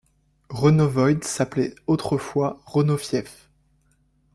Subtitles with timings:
[0.49, 3.51] Renauvoid s'appelait autrefois Renaufief.